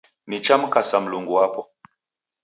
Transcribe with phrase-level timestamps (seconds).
[0.27, 1.69] Nichamkasa Mulungu wapo